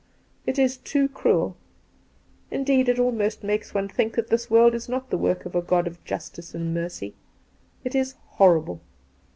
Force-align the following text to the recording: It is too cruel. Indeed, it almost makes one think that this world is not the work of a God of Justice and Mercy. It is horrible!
It 0.47 0.57
is 0.57 0.77
too 0.77 1.07
cruel. 1.07 1.55
Indeed, 2.49 2.89
it 2.89 2.97
almost 2.97 3.43
makes 3.43 3.75
one 3.75 3.87
think 3.87 4.15
that 4.15 4.29
this 4.31 4.49
world 4.49 4.73
is 4.73 4.89
not 4.89 5.11
the 5.11 5.17
work 5.19 5.45
of 5.45 5.53
a 5.53 5.61
God 5.61 5.85
of 5.85 6.03
Justice 6.05 6.55
and 6.55 6.73
Mercy. 6.73 7.13
It 7.83 7.93
is 7.93 8.15
horrible! 8.29 8.81